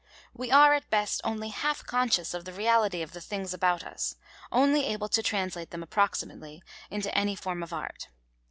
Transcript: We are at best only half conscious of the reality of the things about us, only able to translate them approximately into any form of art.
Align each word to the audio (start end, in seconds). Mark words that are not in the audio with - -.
We 0.33 0.49
are 0.49 0.73
at 0.73 0.89
best 0.89 1.21
only 1.23 1.49
half 1.49 1.85
conscious 1.85 2.33
of 2.33 2.43
the 2.43 2.53
reality 2.53 3.03
of 3.03 3.11
the 3.11 3.21
things 3.21 3.53
about 3.53 3.83
us, 3.83 4.15
only 4.51 4.87
able 4.87 5.09
to 5.09 5.21
translate 5.21 5.69
them 5.69 5.83
approximately 5.83 6.63
into 6.89 7.15
any 7.15 7.35
form 7.35 7.61
of 7.61 7.71
art. 7.71 8.07